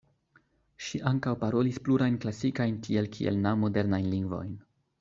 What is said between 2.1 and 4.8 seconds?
klasikajn tiel kiel naŭ modernajn lingvojn.